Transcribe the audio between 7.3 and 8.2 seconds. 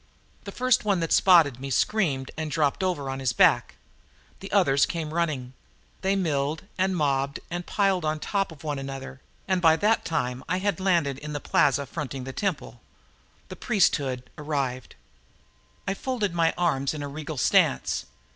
and piled on